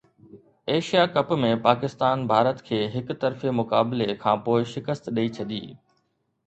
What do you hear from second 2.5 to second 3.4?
کي هڪ